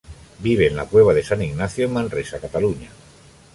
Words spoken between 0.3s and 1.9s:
Vive en la Cueva de San Ignacio